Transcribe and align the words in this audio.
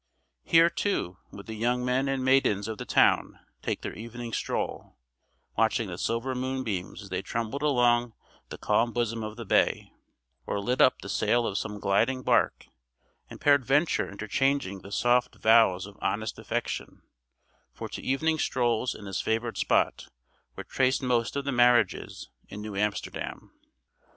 Here, 0.43 0.71
too, 0.71 1.17
would 1.29 1.45
the 1.45 1.53
young 1.53 1.85
men 1.85 2.07
and 2.09 2.25
maidens 2.25 2.67
of 2.67 2.79
the 2.79 2.87
town 2.87 3.37
take 3.61 3.81
their 3.83 3.93
evening 3.93 4.33
stroll, 4.33 4.97
watching 5.55 5.89
the 5.89 5.97
silver 5.99 6.33
moon 6.33 6.63
beams 6.63 7.03
as 7.03 7.09
they 7.09 7.21
trembled 7.21 7.61
along 7.61 8.15
the 8.49 8.57
calm 8.57 8.93
bosom 8.93 9.23
of 9.23 9.35
the 9.35 9.45
bay, 9.45 9.93
or 10.47 10.59
lit 10.59 10.81
up 10.81 11.03
the 11.03 11.07
sail 11.07 11.45
of 11.45 11.59
some 11.59 11.79
gliding 11.79 12.23
bark, 12.23 12.65
and 13.29 13.39
peradventure 13.39 14.09
interchanging 14.09 14.81
the 14.81 14.91
soft 14.91 15.35
vows 15.35 15.85
of 15.85 15.99
honest 16.01 16.39
affection; 16.39 17.03
for 17.71 17.87
to 17.89 18.01
evening 18.01 18.39
strolls 18.39 18.95
in 18.95 19.05
this 19.05 19.21
favored 19.21 19.59
spot 19.59 20.07
were 20.55 20.63
traced 20.63 21.03
most 21.03 21.35
of 21.35 21.45
the 21.45 21.51
marriages 21.51 22.31
in 22.49 22.59
New 22.63 22.75
Amsterdam. 22.75 23.51